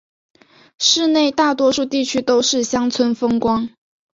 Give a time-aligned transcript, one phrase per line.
[0.79, 3.69] 市内大多数地区都是乡村风光。